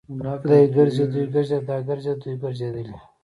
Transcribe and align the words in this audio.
دی 0.49 0.61
ګرځي. 0.75 1.05
دوی 1.13 1.25
ګرځيدل. 1.35 1.61
دا 1.67 1.75
ګرځيده. 1.87 2.19
دوی 2.21 2.35
ګرځېدلې. 2.43 2.95